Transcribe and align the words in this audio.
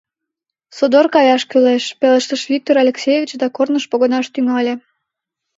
—Содор 0.77 1.05
каяш 1.15 1.43
кӱлеш,— 1.51 1.83
пелештыш 1.99 2.41
Виктор 2.51 2.75
Алексеевич 2.83 3.31
да 3.41 3.47
корныш 3.55 3.85
погынаш 3.91 4.25
тӱҥале. 4.33 4.73